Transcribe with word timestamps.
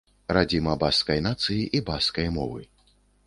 Радзіма 0.35 0.73
баскскай 0.83 1.21
нацыі 1.27 1.61
і 1.79 1.83
баскскай 1.91 2.27
мовы. 2.39 2.61